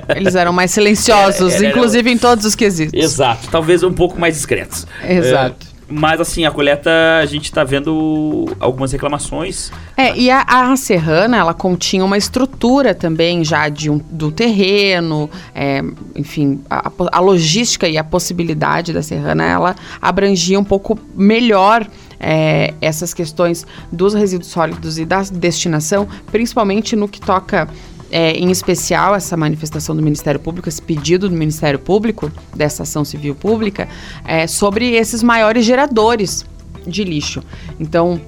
[0.16, 2.98] Eles eram mais silenciosos, é, inclusive em todos os quesitos.
[2.98, 4.86] Exato, talvez um pouco mais discretos.
[5.06, 5.66] Exato.
[5.72, 9.70] É, mas assim, a coleta, a gente tá vendo algumas reclamações.
[9.96, 15.31] É, e a, a Serrana, ela continha uma estrutura também já de um, do terreno,
[15.55, 15.83] é,
[16.14, 21.87] enfim, a, a logística e a possibilidade da Serrana, ela abrangia um pouco melhor
[22.18, 27.68] é, essas questões dos resíduos sólidos e da destinação, principalmente no que toca
[28.10, 33.04] é, em especial essa manifestação do Ministério Público, esse pedido do Ministério Público, dessa ação
[33.04, 33.88] civil pública,
[34.24, 36.44] é, sobre esses maiores geradores
[36.86, 37.42] de lixo.
[37.80, 38.20] Então,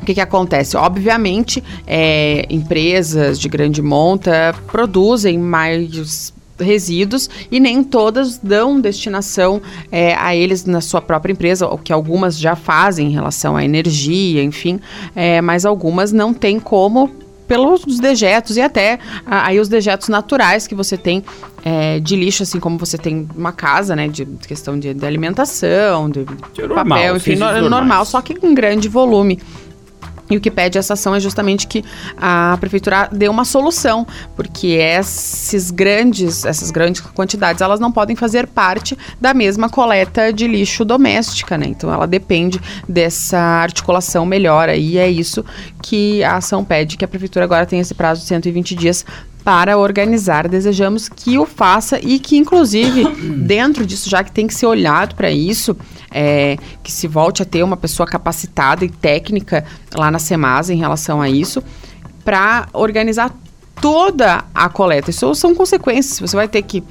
[0.00, 0.76] o que, que acontece?
[0.76, 10.14] Obviamente, é, empresas de grande monta produzem mais resíduos e nem todas dão destinação é,
[10.14, 14.42] a eles na sua própria empresa, o que algumas já fazem em relação à energia,
[14.42, 14.80] enfim,
[15.14, 17.10] é, mas algumas não têm como
[17.46, 21.24] pelos dejetos e até aí os dejetos naturais que você tem
[21.64, 26.10] é, de lixo, assim como você tem uma casa, né, de questão de, de alimentação,
[26.10, 29.38] de, de papel, normal, enfim, no, normal, só que em grande volume.
[30.30, 31.84] E o que pede essa ação é justamente que
[32.16, 38.46] a prefeitura dê uma solução, porque esses grandes, essas grandes quantidades, elas não podem fazer
[38.46, 41.66] parte da mesma coleta de lixo doméstica, né?
[41.68, 45.44] Então ela depende dessa articulação melhor e é isso
[45.82, 49.04] que a ação pede que a prefeitura agora tenha esse prazo de 120 dias
[49.44, 50.48] para organizar.
[50.48, 53.04] Desejamos que o faça e que, inclusive,
[53.44, 55.76] dentro disso, já que tem que ser olhado para isso,
[56.12, 60.78] é, que se volte a ter uma pessoa capacitada e técnica lá na Semasa em
[60.78, 61.62] relação a isso,
[62.24, 63.34] para organizar
[63.80, 65.10] toda a coleta.
[65.10, 66.20] Isso são consequências.
[66.20, 66.82] Você vai ter que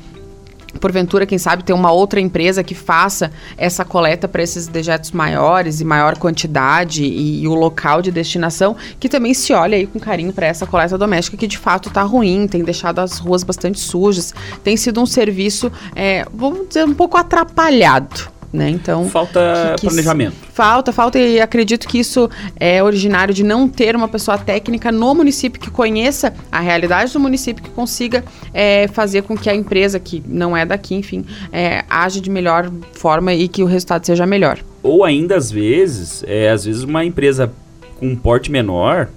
[0.79, 5.81] porventura, quem sabe, ter uma outra empresa que faça essa coleta para esses dejetos maiores
[5.81, 9.99] e maior quantidade e, e, o local de destinação, que também se olha aí com
[9.99, 13.79] carinho para essa coleta doméstica que de fato está ruim, tem deixado as ruas bastante
[13.79, 18.69] sujas, tem sido um serviço, é, vamos dizer, um pouco atrapalhado né?
[18.69, 20.35] Então falta que, que planejamento.
[20.53, 25.15] Falta, falta e acredito que isso é originário de não ter uma pessoa técnica no
[25.15, 29.99] município que conheça a realidade do município, que consiga é, fazer com que a empresa
[29.99, 34.25] que não é daqui, enfim, é, age de melhor forma e que o resultado seja
[34.25, 34.59] melhor.
[34.83, 37.51] Ou ainda às vezes, é, às vezes uma empresa
[37.99, 39.09] com um porte menor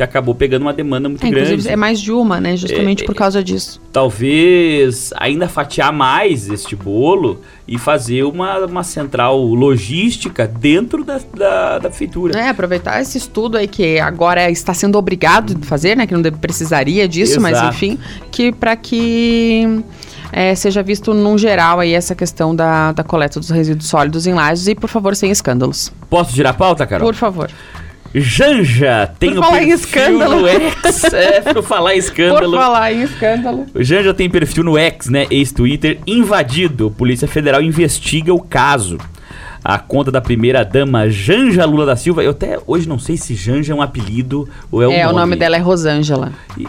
[0.00, 1.68] que acabou pegando uma demanda muito é, grande.
[1.68, 2.56] É mais de uma, né?
[2.56, 3.80] Justamente é, por causa disso.
[3.92, 11.78] Talvez ainda fatiar mais este bolo e fazer uma, uma central logística dentro da, da,
[11.78, 12.38] da prefeitura.
[12.38, 16.06] É, aproveitar esse estudo aí que agora está sendo obrigado de fazer, né?
[16.06, 17.42] Que não precisaria disso, Exato.
[17.42, 17.98] mas enfim,
[18.30, 19.82] que para que
[20.32, 24.32] é, seja visto num geral aí essa questão da, da coleta dos resíduos sólidos em
[24.32, 25.92] lajes e, por favor, sem escândalos.
[26.08, 27.06] Posso tirar a pauta, Carol?
[27.06, 27.50] Por favor.
[28.14, 30.40] Janja tem por o perfil escândalo.
[30.40, 31.04] no X.
[31.12, 32.50] É, por falar em escândalo.
[32.52, 33.66] Por falar em escândalo.
[33.76, 35.26] Janja tem perfil no X, né?
[35.30, 36.90] Ex-Twitter invadido.
[36.90, 38.98] Polícia Federal investiga o caso.
[39.62, 42.22] A conta da primeira dama Janja Lula da Silva.
[42.24, 45.14] Eu até hoje não sei se Janja é um apelido ou é um É, nome.
[45.14, 46.32] o nome dela é Rosângela.
[46.58, 46.66] E,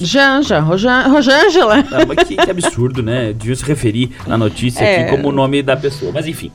[0.00, 1.84] Janja, Rosângela.
[1.92, 3.32] Ah, mas que, que, absurdo, né?
[3.32, 5.02] Devia se referir na notícia é...
[5.02, 6.12] aqui como o nome da pessoa.
[6.12, 6.50] Mas enfim.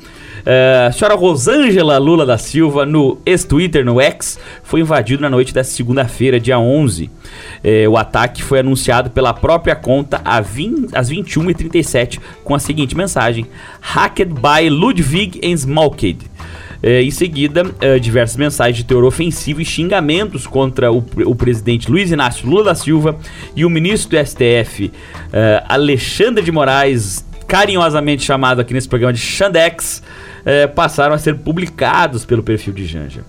[0.46, 5.52] Uh, a senhora Rosângela Lula da Silva, no ex-Twitter, no X, foi invadido na noite
[5.52, 7.06] desta segunda-feira, dia 11.
[7.06, 13.48] Uh, o ataque foi anunciado pela própria conta às 21h37 com a seguinte mensagem:
[13.82, 15.40] Hacked by Ludwig.
[15.40, 16.65] Uh,
[17.02, 21.02] em seguida, uh, diversas mensagens de teor ofensivo e xingamentos contra o,
[21.36, 23.18] presidente Luiz Inácio Lula da Silva
[23.56, 24.92] e o ministro do STF, uh,
[25.68, 30.04] Alexandre de Moraes, carinhosamente chamado aqui nesse programa de Xandex,
[30.46, 33.24] é, passaram a ser publicados pelo perfil de Janja.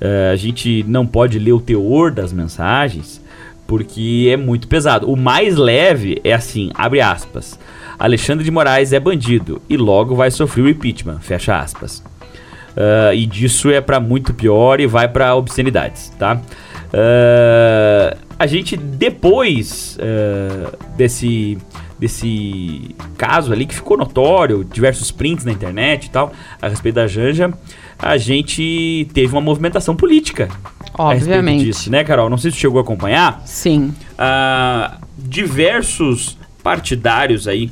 [0.00, 3.20] É, a gente não pode ler o teor das mensagens
[3.66, 5.10] porque é muito pesado.
[5.10, 7.58] O mais leve é assim, abre aspas.
[7.98, 12.02] Alexandre de Moraes é bandido e logo vai sofrer o impeachment, fecha aspas.
[12.76, 16.34] Uh, e disso é para muito pior e vai para obscenidades, tá?
[16.92, 21.56] Uh, a gente depois uh, desse
[21.98, 27.06] desse caso ali que ficou notório, diversos prints na internet e tal, a respeito da
[27.06, 27.50] Janja,
[27.98, 30.50] a gente teve uma movimentação política.
[30.98, 31.64] Obviamente.
[31.64, 32.28] Disso, né, Carol?
[32.28, 33.40] Não sei se chegou a acompanhar.
[33.46, 33.94] Sim.
[35.16, 37.70] Diversos partidários aí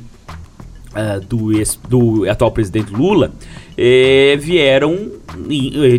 [1.29, 3.31] do, ex, do atual presidente Lula
[3.77, 5.11] eh, vieram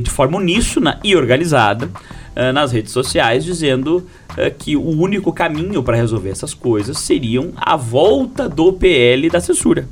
[0.02, 5.82] de forma uníssona e organizada uh, nas redes sociais dizendo uh, que o único caminho
[5.82, 9.88] para resolver essas coisas seriam a volta do PL da censura.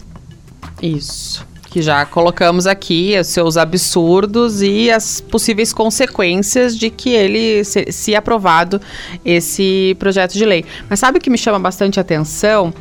[0.82, 7.64] Isso que já colocamos aqui, os seus absurdos e as possíveis consequências de que ele,
[7.64, 8.80] se, se aprovado,
[9.24, 10.64] esse projeto de lei.
[10.88, 12.72] Mas sabe o que me chama bastante atenção?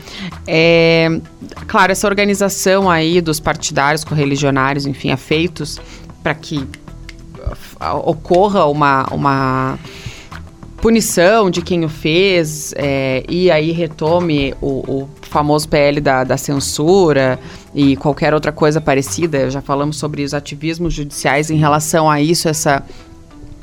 [0.46, 1.10] É,
[1.66, 5.80] claro, essa organização aí dos partidários, correligionários, enfim, afeitos,
[6.22, 6.64] para que
[8.04, 9.80] ocorra uma, uma
[10.78, 16.38] punição de quem o fez é, e aí retome o, o famoso PL da, da,
[16.38, 17.40] censura
[17.74, 19.50] e qualquer outra coisa parecida.
[19.50, 22.84] Já falamos sobre os ativismos judiciais em relação a isso, essa.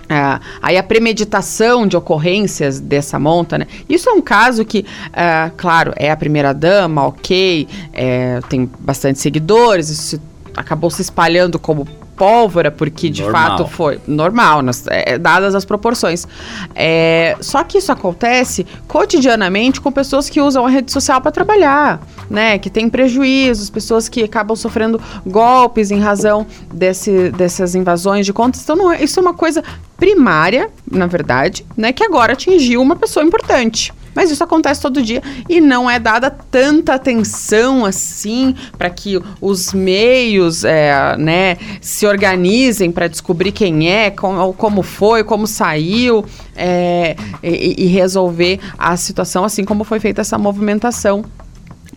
[0.05, 3.69] Uh, aí a premeditação de ocorrências dessa monta, né?
[3.89, 9.21] Isso é um caso que, uh, claro, é a primeira dama, ok, é, tem bastante
[9.21, 10.21] seguidores, isso
[10.57, 11.87] acabou se espalhando como
[12.21, 13.57] pólvora, porque de normal.
[13.57, 16.29] fato foi normal, nas, é, dadas as proporções.
[16.75, 21.99] É, só que isso acontece cotidianamente com pessoas que usam a rede social para trabalhar,
[22.29, 22.59] né?
[22.59, 28.63] Que tem prejuízos, pessoas que acabam sofrendo golpes em razão desse, dessas invasões de contas.
[28.63, 29.65] Então, não é, isso é uma coisa
[29.97, 31.91] primária, na verdade, né?
[31.91, 33.95] Que agora atingiu uma pessoa importante.
[34.15, 35.23] Mas isso acontece todo dia.
[35.49, 42.91] E não é dada tanta atenção assim para que os meios é, né, se organizem
[42.91, 46.25] para descobrir quem é, como, como foi, como saiu
[46.57, 51.25] é, e, e resolver a situação, assim como foi feita essa movimentação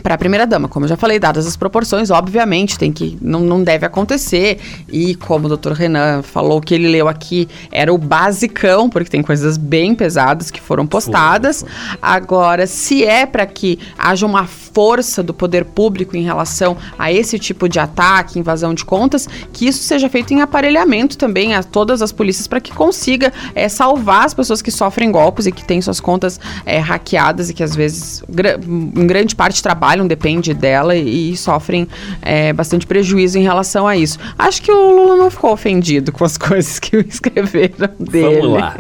[0.02, 3.42] para a primeira dama, como eu já falei, dadas as proporções, obviamente tem que não,
[3.42, 4.60] não deve acontecer.
[4.92, 5.74] E como o Dr.
[5.74, 10.60] Renan falou que ele leu aqui, era o basicão, porque tem coisas bem pesadas que
[10.60, 11.62] foram postadas.
[11.62, 11.98] Foi, foi.
[12.02, 17.38] Agora, se é para que haja uma força do poder público em relação a esse
[17.38, 22.02] tipo de ataque, invasão de contas, que isso seja feito em aparelhamento também a todas
[22.02, 25.82] as polícias para que consiga é, salvar as pessoas que sofrem golpes e que têm
[25.82, 30.96] suas contas é, hackeadas e que às vezes, em grande parte, trabalham trabalham depende dela
[30.96, 31.88] e, e sofrem
[32.22, 34.18] é, bastante prejuízo em relação a isso.
[34.40, 38.42] Acho que o Lula não ficou ofendido com as coisas que escreveram dele.
[38.42, 38.78] Vamos lá.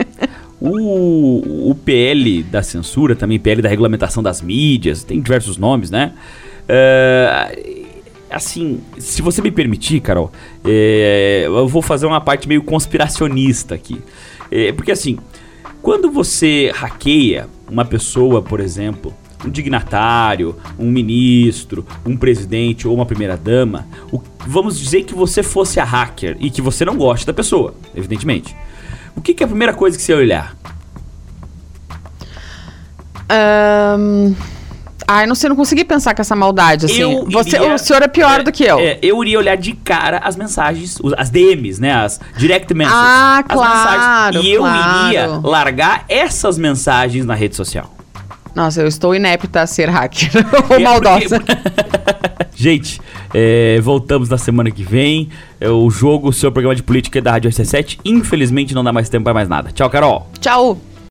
[0.61, 6.13] O, o PL da censura, também PL da regulamentação das mídias, tem diversos nomes, né?
[6.63, 7.83] Uh,
[8.29, 10.31] assim, se você me permitir, Carol,
[10.63, 14.01] é, eu vou fazer uma parte meio conspiracionista aqui.
[14.49, 15.17] É, porque assim,
[15.81, 19.13] quando você hackeia uma pessoa, por exemplo,
[19.45, 23.87] um dignatário, um ministro, um presidente ou uma primeira-dama,
[24.45, 28.55] vamos dizer que você fosse a hacker e que você não gosta da pessoa, evidentemente.
[29.15, 30.55] O que, que é a primeira coisa que você ia olhar?
[33.97, 34.35] Um...
[35.07, 37.01] Ai, não sei, não consegui pensar com essa maldade, assim.
[37.01, 38.79] Eu Você, iria, o senhor é pior é, do que eu.
[38.79, 41.93] É, eu iria olhar de cara as mensagens, as DMs, né?
[41.93, 42.99] As direct messages.
[42.99, 44.45] Ah, claro, mensagens.
[44.45, 47.92] E eu iria largar essas mensagens na rede social.
[48.55, 50.31] Nossa, eu estou inepta a ser hacker
[50.69, 51.41] ou maldosa.
[52.55, 53.01] Gente,
[53.33, 55.29] é, voltamos na semana que vem.
[55.59, 59.09] É, o jogo, o seu programa de política da Rádio RC7, infelizmente não dá mais
[59.09, 59.71] tempo para mais nada.
[59.71, 60.29] Tchau, Carol.
[60.39, 60.92] Tchau.